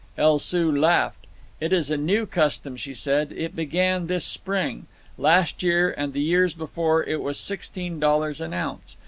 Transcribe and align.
El 0.17 0.39
Soo 0.39 0.71
laughed. 0.75 1.27
"It 1.59 1.71
is 1.71 1.91
a 1.91 1.95
new 1.95 2.25
custom," 2.25 2.75
she 2.75 2.91
said. 2.91 3.31
"It 3.33 3.55
began 3.55 4.07
this 4.07 4.25
spring. 4.25 4.87
Last 5.15 5.61
year, 5.61 5.91
and 5.95 6.11
the 6.11 6.21
years 6.23 6.55
before, 6.55 7.03
it 7.03 7.21
was 7.21 7.37
sixteen 7.39 7.99
dollars 7.99 8.41
an 8.41 8.51
ounce. 8.51 8.97